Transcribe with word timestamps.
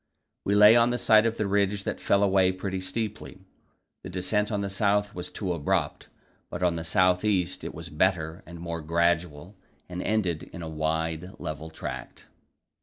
We 0.45 0.55
lay 0.55 0.75
on 0.75 0.89
the 0.89 0.97
side 0.97 1.27
of 1.27 1.39
a 1.39 1.45
ridge 1.45 1.83
that 1.83 1.99
fell 1.99 2.23
away 2.23 2.51
pretty 2.53 2.79
steeply. 2.81 3.45
The 4.01 4.09
descent 4.09 4.51
on 4.51 4.61
the 4.61 4.67
south 4.69 5.13
was 5.13 5.29
too 5.29 5.53
abrupt, 5.53 6.07
but 6.49 6.63
on 6.63 6.75
the 6.75 6.83
south 6.83 7.23
east 7.23 7.63
it 7.63 7.75
was 7.75 7.89
better 7.89 8.41
and 8.47 8.59
more 8.59 8.81
gradual, 8.81 9.55
and 9.87 10.01
ended 10.01 10.49
in 10.51 10.63
a 10.63 10.67
wide, 10.67 11.33
level 11.37 11.69
tract. 11.69 12.25